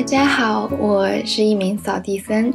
[0.00, 2.50] 大家好，我是一名扫地僧，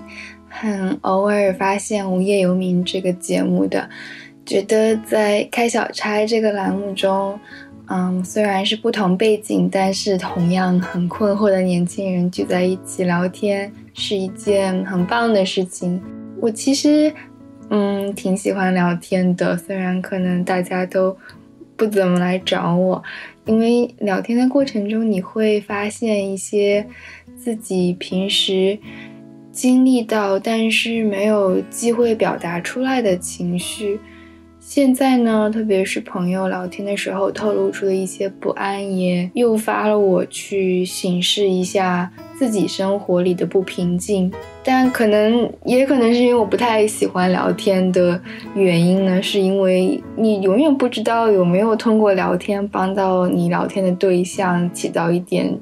[0.49, 3.87] 很偶尔发现《无业游民》这个节目的，
[4.43, 7.39] 觉得在开小差这个栏目中，
[7.85, 16.01] 嗯，虽然是不同背景，但是同样很困惑的年轻人聚在一起聊天，是一件很棒的事情。
[16.41, 17.13] 我其实，
[17.69, 21.15] 嗯，挺喜欢聊天的，虽然可能大家都
[21.77, 23.03] 不怎么来找我，
[23.45, 26.87] 因为聊天的过程中，你会发现一些。
[27.45, 28.75] 自己平时
[29.51, 33.99] 经历到，但是没有机会表达出来的情绪，
[34.59, 44.33] 现在呢，特别是朋友聊天的时候透露出的一些不安，也诱发了我去审视一下自己生活里的不平静。
[44.63, 48.19] 但可能也可能是因为我不太喜欢聊天的
[48.55, 55.55] 原因呢，是因为你永远不知道有没有通过聊天帮到你聊天的对象，起到一点。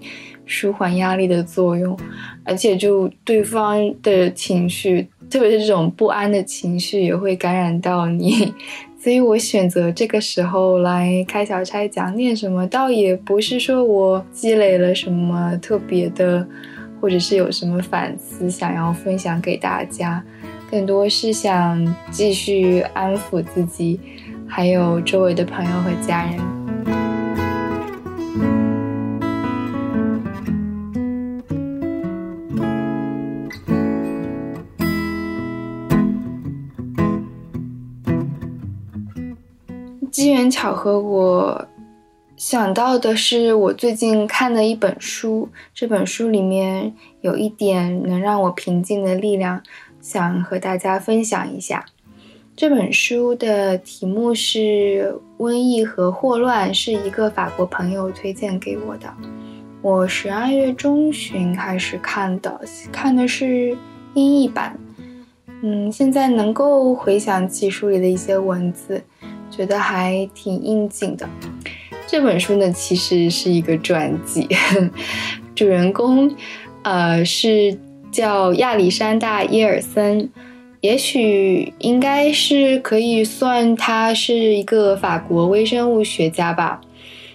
[0.46, 1.98] 舒缓压力的作用，
[2.44, 8.54] 而且就对方的情绪，特别是这种不安的情绪，也会感染到你。
[9.00, 16.48] 所以我选择这个时候来开小差讲点什么，倒也不是说我积累了什么特别的，
[17.02, 20.24] 或者是有什么反思想要分享给大家，
[20.72, 24.00] 更多是想继续安抚自己，
[24.48, 26.53] 还有周围的朋友和家人。
[40.64, 41.68] 巧合，我
[42.38, 45.50] 想到的是我最近看的一本书。
[45.74, 49.62] 这本书里面有一点能让我平静的力量，
[50.00, 51.86] 想和大家分享一下。
[52.56, 59.14] 这本书的题目是《瘟疫和霍乱》，是一个法国朋友推荐给我的。
[59.82, 63.78] 我十二月中旬开始看的，看的是
[64.14, 64.80] 英译版。
[65.62, 69.04] 嗯，现在能够回想起书里的一些文字。
[69.56, 71.30] 觉得还挺应景的。
[72.08, 74.48] 这本书呢，其实是一个传记，
[75.56, 76.36] 主人公，
[76.82, 77.78] 呃，是
[78.12, 80.30] 叫亚历山大耶尔森，
[80.82, 86.82] 也许应该是可以算他是一个法国微生物学家吧。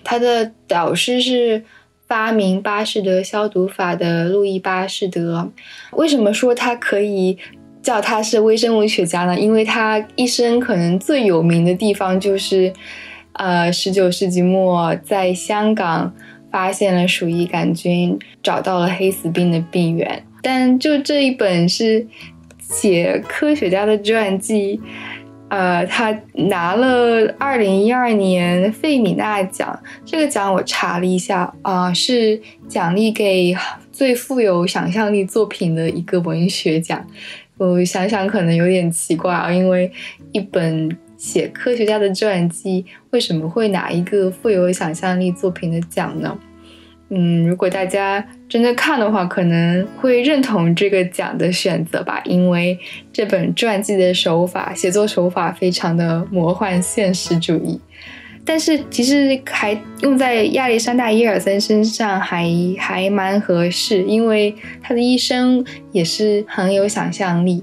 [0.02, 1.64] 他的导师是
[2.06, 5.50] 发明巴士德消毒法的路易巴士德。
[5.92, 7.38] 为什么说他可以？
[7.88, 12.70] 叫他是微生物学家呢，因为他一生可能最有名的地方就是，
[13.32, 16.14] 呃，十九世纪末在香港
[16.52, 20.22] 发现了鼠疫杆菌，找到了黑死病的病源。
[20.42, 22.06] 但就这一本是
[22.60, 24.78] 写科学家的传记，
[25.48, 32.38] 呃，他拿了二零一二年费米纳奖，这个奖我查了一下啊，是
[32.68, 33.56] 奖励给
[33.90, 37.02] 最富有想象力作品的一个文学奖。
[37.58, 39.90] 我想想，可能有点奇怪啊，因为
[40.32, 46.38] 一本写科学家的传记，为什么会拿一个富有想象力作品的奖呢？
[47.10, 52.78] 嗯，如果大家真的看的话，可能会认同这个奖的选择吧，因为
[53.12, 57.80] 这本传记的手法，写作手法非常的魔幻现实主义。
[58.48, 62.48] 但是其实还用在亚历山大伊尔森身上还
[62.78, 67.62] 还蛮合适，因为他的一生也是很有想象力。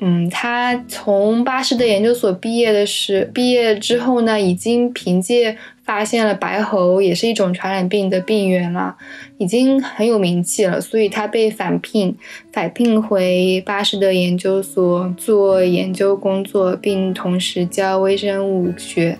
[0.00, 8.96] 嗯，他从巴士的研究所毕业的是毕业之后呢，已经凭借发现了白喉也是一种传染病的病源了，
[9.36, 12.16] 已经很有名气了，所以他被返聘
[12.50, 19.18] 返聘回巴士的研究所做研究工作，并同时教微生物学。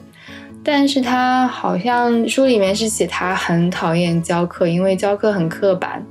[0.67, 6.03] 但是他好像书里面是写他很讨厌教课，因为教课很刻板。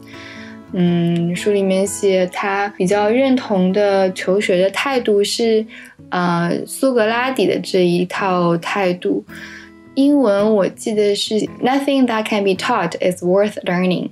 [0.73, 5.65] 嗯，书里面写他比较认同的求学的态度是，
[6.09, 9.25] 呃，苏格拉底的这一套态度。
[9.95, 14.09] 英文我记得是 Nothing that can be taught is worth learning。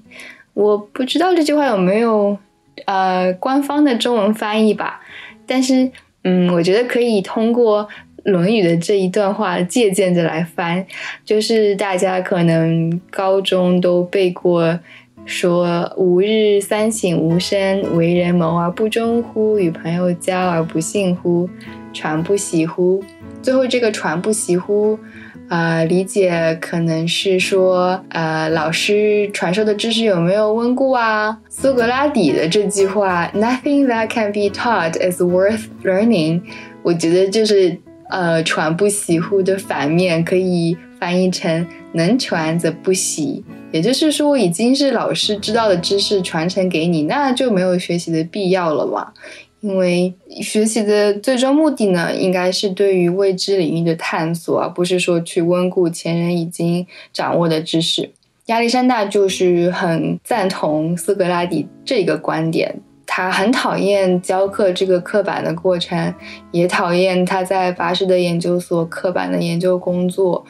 [0.56, 2.38] 我不知道这句话有没有
[2.86, 5.02] 呃官方的中文翻译吧，
[5.46, 5.92] 但是
[6.24, 7.84] 嗯，我觉得可以通过。
[8.24, 10.86] 《论语》的这一段话借鉴着来翻，
[11.26, 14.80] 就是大家可能高中都背过，
[15.26, 19.58] 说“吾日三省吾身：为人谋而不忠乎？
[19.58, 21.50] 与朋友交而不信乎？
[21.94, 23.04] 传不习乎？”
[23.42, 25.00] 最后这个“传不习乎”，
[25.50, 31.40] 呃，理解可能是说，呃，老师传授的知识有没有温故啊？
[31.50, 36.42] 苏格拉底的这句话 “Nothing that can be taught is worth learning”，
[36.84, 37.76] 我觉得就是。
[38.12, 49.14] 呃，传不习乎的反面可以翻译成能传则不习，也就是说，已经是老师知道的知识传承给你，那就没有学习的必要了吧？
[49.62, 58.12] 因为学习的最终目的呢，应该是对于未知领域的探索，而不是说去温故前人已经掌握的知识。
[58.48, 62.76] 亚历山大就是很赞同斯格拉底这个观点。
[63.14, 66.16] 他很讨厌教课这个刻板的过程，
[66.52, 70.46] 也讨厌他在巴士的研究所刻板的研究工作。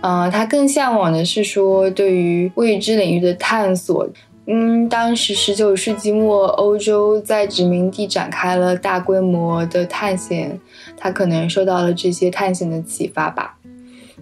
[0.00, 4.08] 嗯，他更向往的是说对于未知领域的探索。
[4.48, 10.60] 嗯，当时十九世纪末，欧洲在殖民地展开了大规模的探险，
[10.96, 13.55] 他可能受到了这些探险的启发吧。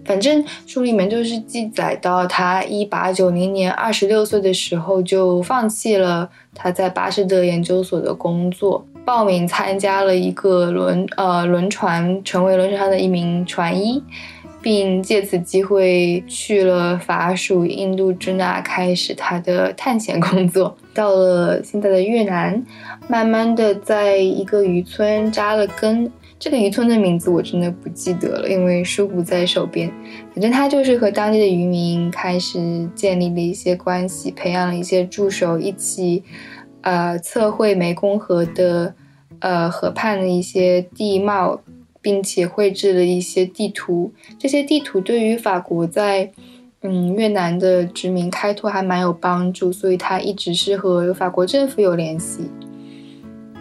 [0.04, 14.02] 反正书里面就是记载到，他一八九零年二十六岁的时候就放弃了他在巴士德研究所的工作，报名参加了一个轮呃轮船，成为轮船上的一名船医，
[14.60, 20.76] 并借此机会去了法属印度支那，开始他的探险工作。
[20.92, 22.62] 到了现在的越南，
[23.08, 26.12] 慢慢的在一个渔村扎了根。
[26.44, 29.90] 这个渔村的名字我真的不记得了，因为书不在手边。
[30.34, 36.22] 反正他就是和当地的渔民开始建立了一些关系，培养了一些助手，一起，
[36.82, 38.94] 呃，测绘湄公河的，
[39.38, 41.62] 呃，河畔的一些地貌，
[42.02, 44.12] 并且绘制了一些地图。
[44.38, 46.30] 这些地图对于法国在，
[46.82, 52.50] 嗯，越南的殖民开拓还蛮有帮助，所以他一直是和法国政府有联系。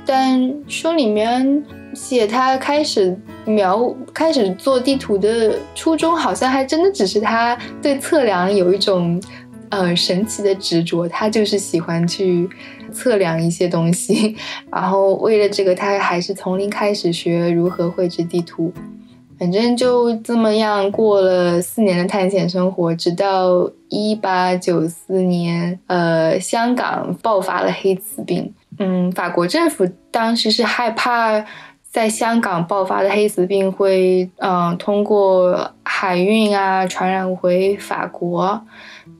[0.05, 1.63] 但书里面。
[1.93, 9.21] 写他开始描、开始做地图的初衷，好像还真的只是他对测量有一种，
[9.69, 11.07] 呃，神奇的执着。
[11.07, 12.49] 他就是喜欢去
[12.91, 14.35] 测量一些东西，
[14.71, 18.73] 然后为了这个，他还是从零开始学如何绘制地图。
[19.39, 28.53] 反正就这么样过了四年的探险生活，直到一八九四年，呃，香港爆发了黑死病。
[28.79, 31.43] 嗯，法国政府当时是害怕。
[31.93, 38.59] 在香港爆发的黑死病会，嗯，通过海运啊传染回法国，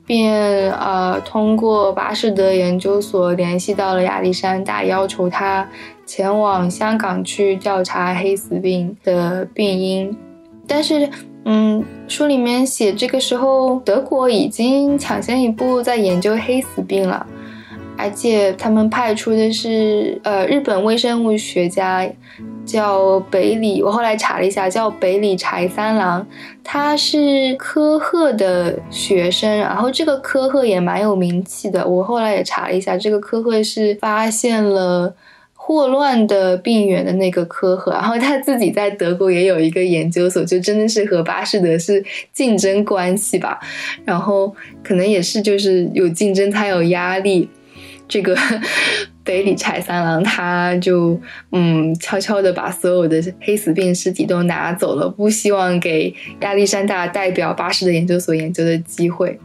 [0.04, 5.68] 便呃通过巴士德研究所联系到了亚历山大，要求他
[6.04, 10.18] 前往香港去调查黑死病的病因。
[10.66, 11.08] 但是，
[11.44, 17.24] 嗯，书里面写这个时候德国已经抢先一步在研究黑死病了，
[17.96, 22.04] 而且他们派出的是呃日本微生物学家。
[22.64, 26.26] 叫北里，我后来查了一下，叫北里柴三郎，
[26.62, 31.86] 他是科赫的学生，然后这个科赫也蛮有名气的。
[31.86, 35.14] 我后来也查了一下，这个科赫是发现了
[35.52, 42.02] 霍乱的病源的那个科赫，然后他自己在德国也有一个研究所，就真的是和巴士德是
[42.32, 43.60] 竞争关系吧。
[44.04, 47.48] 然后可能也是就是有竞争才有压力，
[48.08, 48.36] 这个。
[49.24, 51.18] 北里柴三郎，他就
[51.50, 59.38] 嗯悄悄的把所有的黑死病尸体都拿走了，不希望给亚历山大代表巴士的研究所研究的机会。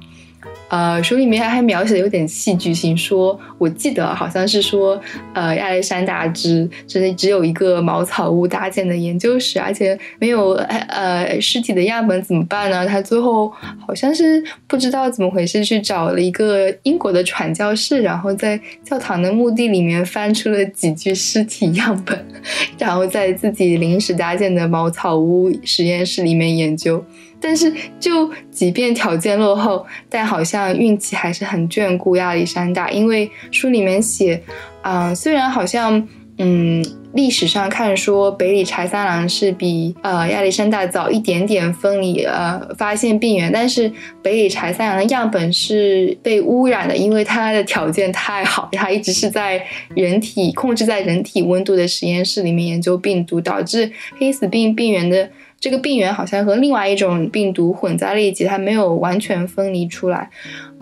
[0.69, 5.01] 呃，书里面还描写的有点戏剧性，说我记得好像是说，
[5.33, 12.85] 呃，亚历山大只只只有一个茅草屋搭建的研究室，而且没有呃尸体的样本怎么办呢？
[12.85, 13.51] 他最后
[13.85, 22.23] 好像是不知道怎么回事，去找了一个英国的传教士，然后在教堂的墓地里面翻出了几具尸体样本，
[22.77, 27.03] 然后在自己临时搭建的茅草屋实验室里面研究。
[27.41, 32.91] 但是，就即便条件落后，但好像运气还是很眷顾亚历山大。
[32.91, 34.41] 因为书里面写，
[34.81, 36.05] 啊，虽然好像，
[36.37, 43.91] 嗯，历史上看说北里柴三郎是比呃亚历山大早一点点分离呃发现病源，但是
[44.21, 49.61] 北里柴三郎的样本是被污染的，因为他的条件太好，他一直是在
[49.95, 55.29] 人体控制在人体温度的实验室里面研究病毒，导致黑死病病源的。
[55.59, 60.29] 这个病原好像和另外一种病毒混在了一起，它没有完全分离出来。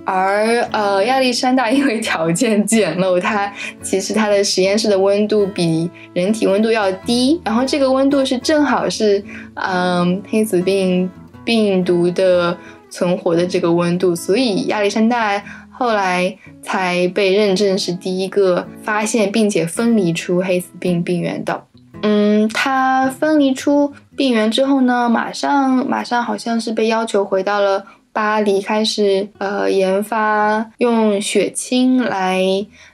[0.05, 9.21] 而呃，亚历山大 因为条件简陋，他其实他的实验室的温度比人体温度要低，然后这个温度是正好是
[9.55, 11.09] 嗯黑死病
[11.43, 12.57] 病毒的
[12.89, 21.66] 存活的这个温度，所以亚历山大后来才被认证是第一个发现并且分离出黑死病病原的。
[22.03, 32.41] 嗯，他分离出病源之后呢，马上马上好像是被要求回到了巴黎，开始呃研发用血清来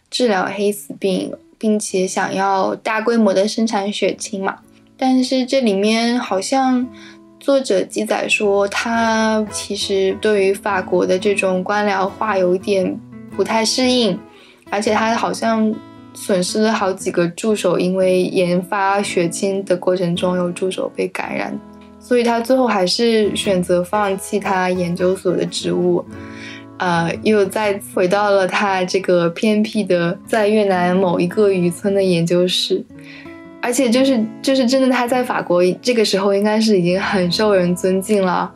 [0.10, 4.58] 治疗黑死病，并且想要大规模的生产血清嘛。
[4.98, 6.88] 但是这里面好像
[7.40, 12.98] 作者记载说，他其实对于法国的这种官僚化有一点
[13.36, 14.18] 不太适应，
[14.70, 15.74] 而且他好像
[16.14, 21.58] 损失了好几个助手，因为研发血清的过程中有助手被感染，
[22.00, 26.06] 所以他最后还是选择放弃他研究所的职务，
[26.78, 32.84] 呃，又再回到了他这个偏僻的在越南某一个渔村的研究室。
[33.62, 38.52] 而且就是就是真的，他在法国这个时候应该是已经很受人尊敬了，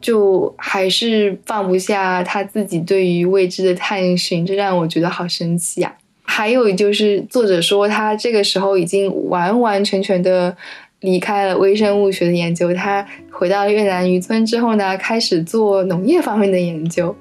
[0.00, 5.92] 就还是放不下他自己对于未知的探寻，这让我觉得好神奇啊！
[6.30, 10.54] 还有就是作者说他这个时候已经完完全全的
[11.00, 17.16] 离开了微生物学的研究，他回到越南渔村之后呢，开始做农业方面的研究，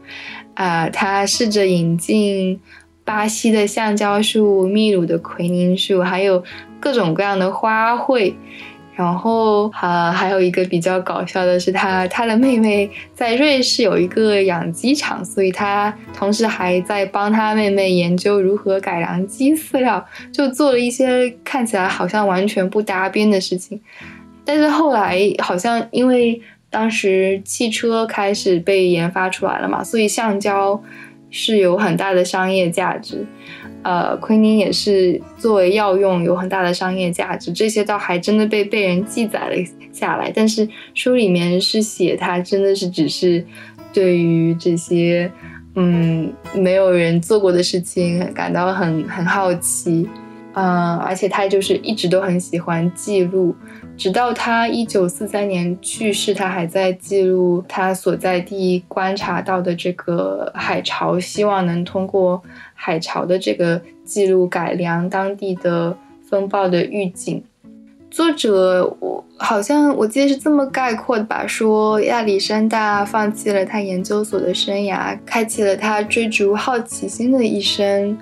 [0.54, 2.60] 啊，他试着引进
[3.06, 6.44] 巴西的橡胶树、秘鲁的奎宁树，还有。
[6.80, 8.32] 各种各样的花卉，
[8.98, 23.80] 然后啊，还有一个比较搞笑的是，他他的妹妹在瑞士有一个养鸡场，所以他同时还在帮他妹妹研究如何改良鸡饲料，就做了一些看起来好像完全不搭边的事情。
[24.44, 30.82] 但是后来好像因为当时汽车开始被研发出来了嘛，所以橡胶
[31.30, 33.24] 是有很大的商业价值。
[33.88, 39.56] 呃，奎宁也是作为药用有很大的商业价值，这些倒还真的被被人记载了
[39.94, 40.30] 下来。
[40.36, 43.42] 但是书里面是写他真的是只是
[43.94, 45.32] 对于这些
[45.76, 50.06] 嗯没有人做过的事情感到很很好奇，
[50.60, 53.56] 嗯，而且他就是一直都很喜欢记录。
[53.96, 62.42] 直到他一九四三年去世，他还在记录他所在地观察到的这个海潮，希望能通过
[62.74, 65.96] 海潮的这个记录改良当地的
[66.28, 67.44] 风暴的预警。
[68.10, 78.18] 作者我好像我记得是这么概括的吧，说亚历山大放弃了他研究所的生涯，开启了他追逐好奇心的一生，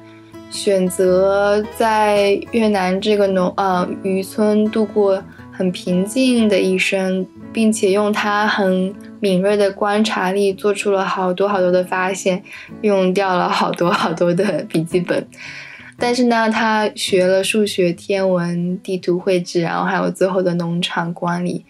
[0.55, 5.21] 选择在越南这个农呃渔村度过。
[5.57, 12.43] 很平静的一生，并且用他很敏锐的观察力做出了好多好多的发现，
[12.81, 15.25] 用掉了好多好多的笔记本。
[15.97, 21.63] 但是呢，他学了数学、天文、地图绘制，然后还有最后的农场管理。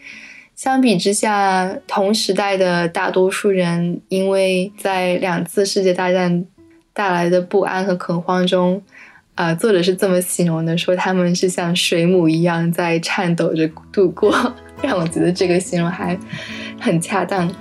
[0.55, 6.43] 相比之下，同时代的大多数人，因为在两次世界大战
[6.95, 8.81] 带来的不安和恐慌中。
[9.35, 14.33] 啊，作者是这么形容的，说他们是像水母一样在颤抖着度过，
[14.81, 16.17] 让我觉得这个形容还
[16.79, 17.51] 很恰当。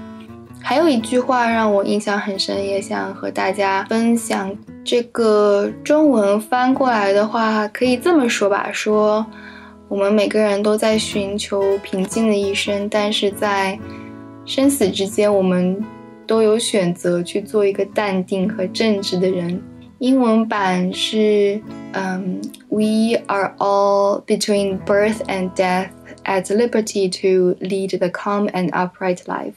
[0.63, 4.57] 还有一句话让我印象很深，也想和大家分享。
[4.85, 9.27] 这个中文翻过来的话，可以这么说吧：说
[9.89, 13.77] 我们每个人都在寻求平静的一生，但是在
[14.47, 15.85] 生死之间，我们
[16.27, 19.63] 都有选择去做一个淡定和正直的人。
[19.99, 21.61] 英文版是，
[21.93, 25.89] 嗯，We are all between birth and death
[26.25, 29.55] at liberty to lead the calm and upright life。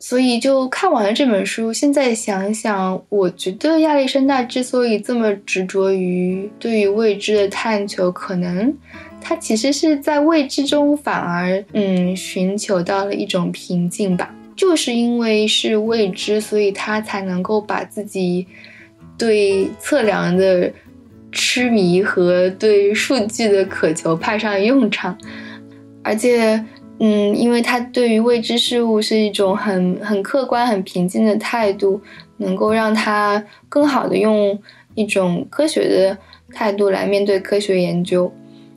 [0.00, 8.72] 所以就看完了这本书，现在想想，我觉得亚历山大之所以这么执着于对于未知的探求，可能
[9.20, 14.32] 他其实是在未知中反而嗯寻求到了一种平静吧。
[14.58, 18.46] 就是因为是未知，所以他才能够把自己。
[19.18, 20.72] 对测量的
[21.32, 25.18] 痴迷和对数据的渴求派上用场，
[26.04, 26.64] 而且，
[27.00, 32.00] 嗯，因为他对于未知事物是一种很很客观、很平静的态度，
[32.36, 34.56] 能够让他更好的用
[34.94, 36.16] 一种科学的
[36.54, 38.32] 态度来面对科学研究。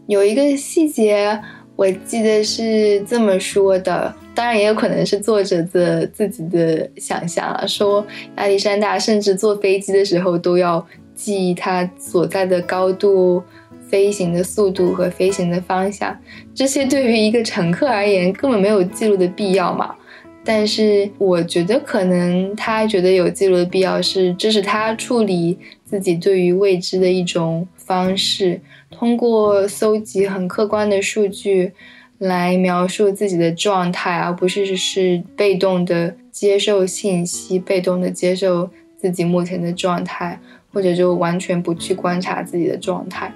[0.07, 1.39] 有一个细节，
[1.81, 4.13] 我记得是这么说的。
[4.35, 7.65] 当然也有可能是作者的自己的想象啊。
[7.65, 8.05] 说
[8.37, 10.85] 亚历山大甚至坐飞机的时候都要
[11.15, 13.41] 记他所在的高度、
[13.89, 16.15] 飞行的速度和飞行的方向。
[16.53, 19.95] 这些对于一个乘客而言根本没有记录的必要嘛。
[20.43, 31.73] 但是我觉得可能他觉得有记录的必要，是这是他处理自己对于未知的一种方式，通过搜集很客观的数据。
[32.21, 40.39] 来描述自己的状态，而不是只是被动的接受信息，被动的接受自己目前的状态，
[40.71, 43.33] 或者就完全不去观察自己的状态。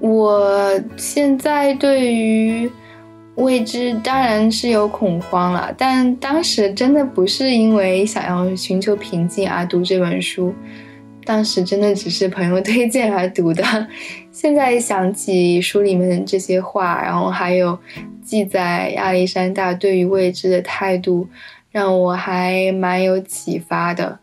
[0.00, 2.70] 我现在对于
[3.36, 10.52] 未知当然是有恐慌了，但当时真的不是因为想要寻求平静而读这本书。
[11.30, 13.62] 当时真的只是朋友推荐而读的，
[14.32, 17.78] 现在想起书里面这些话，然后还有
[18.20, 21.28] 记载亚历山大对于未知的态度，
[21.70, 24.18] 让我还蛮有启发的。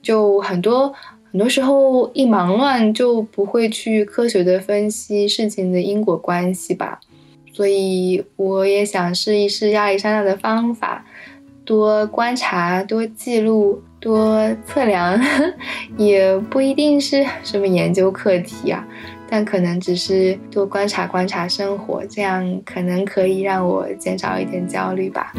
[0.00, 0.94] 就很多
[1.32, 7.00] 很多时候一忙乱就不会去科学的分析事情的因果关系吧。
[7.52, 11.04] 所以我也想试一试亚历山大的方法，
[11.64, 13.82] 多观察，多记录。
[14.00, 15.18] 多测量
[15.96, 18.86] 也不一定是什么研究课题啊，
[19.28, 25.32] 但可能只是多观察观察生活，这样可能可以让我减少一点焦虑吧。